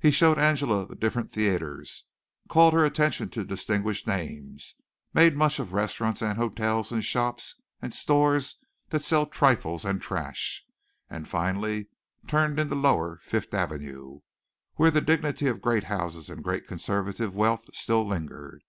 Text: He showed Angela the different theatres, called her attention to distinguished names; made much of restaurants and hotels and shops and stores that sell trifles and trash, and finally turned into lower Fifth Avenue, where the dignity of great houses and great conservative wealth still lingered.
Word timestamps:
He 0.00 0.10
showed 0.10 0.40
Angela 0.40 0.84
the 0.86 0.96
different 0.96 1.30
theatres, 1.30 2.06
called 2.48 2.72
her 2.74 2.84
attention 2.84 3.28
to 3.28 3.44
distinguished 3.44 4.08
names; 4.08 4.74
made 5.14 5.36
much 5.36 5.60
of 5.60 5.72
restaurants 5.72 6.20
and 6.20 6.36
hotels 6.36 6.90
and 6.90 7.04
shops 7.04 7.54
and 7.80 7.94
stores 7.94 8.56
that 8.88 9.04
sell 9.04 9.24
trifles 9.24 9.84
and 9.84 10.02
trash, 10.02 10.64
and 11.08 11.28
finally 11.28 11.86
turned 12.26 12.58
into 12.58 12.74
lower 12.74 13.20
Fifth 13.22 13.54
Avenue, 13.54 14.22
where 14.74 14.90
the 14.90 15.00
dignity 15.00 15.46
of 15.46 15.62
great 15.62 15.84
houses 15.84 16.28
and 16.28 16.42
great 16.42 16.66
conservative 16.66 17.36
wealth 17.36 17.70
still 17.72 18.04
lingered. 18.04 18.64